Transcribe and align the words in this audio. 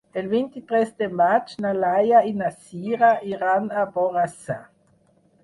El 0.19 0.27
vint-i-tres 0.29 0.93
de 1.01 1.09
maig 1.19 1.53
na 1.65 1.73
Laia 1.83 2.23
i 2.31 2.33
na 2.39 2.49
Sira 2.63 3.13
iran 3.35 3.71
a 3.83 3.87
Borrassà. 3.93 4.59